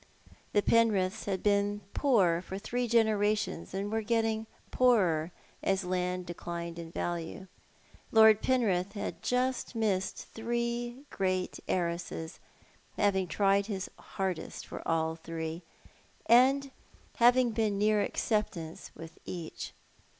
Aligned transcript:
The 0.53 0.63
Penriths 0.63 1.25
had 1.25 1.43
been 1.43 1.81
poor 1.93 2.41
for 2.41 2.57
three 2.57 2.89
generations^ 2.89 3.71
and 3.71 3.91
were 3.91 4.01
getting 4.01 4.47
poorer 4.71 5.31
as 5.61 5.83
land 5.85 6.25
declined 6.25 6.79
in 6.79 6.89
value. 6.89 7.45
Lord 8.11 8.41
Penrith 8.41 8.93
had 8.93 9.21
just 9.21 9.75
missed 9.75 10.17
three 10.33 11.03
great 11.11 11.59
heiresses, 11.67 12.39
having 12.97 13.27
tried 13.27 13.67
his 13.67 13.91
hardest 13.99 14.65
for 14.65 14.81
all 14.87 15.15
three, 15.17 15.61
and 16.25 16.71
having 17.17 17.51
been 17.51 17.77
near 17.77 18.01
acceptance 18.01 18.89
with 18.95 19.19
each. 19.27 19.71